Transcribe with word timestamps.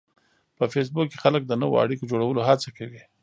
په 0.57 0.63
فېسبوک 0.73 1.07
کې 1.11 1.21
خلک 1.23 1.41
د 1.47 1.51
نوو 1.61 1.79
اړیکو 1.83 2.09
جوړولو 2.11 2.41
هڅه 2.49 2.69
کوي 2.77 3.01